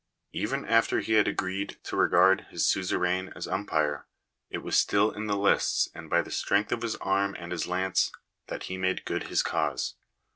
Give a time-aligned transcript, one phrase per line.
[0.33, 4.07] Even after he had agreed to regard his suzerain as umpire,
[4.49, 7.67] it was still in the lists, and by the strength of his arm and his
[7.67, 8.11] lance,
[8.47, 9.93] that he made good his cause.